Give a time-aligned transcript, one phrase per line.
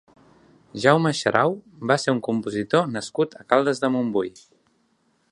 [0.83, 1.51] Jaume Xarau
[1.91, 4.33] va ser un compositor nascut a Caldes de Montbui.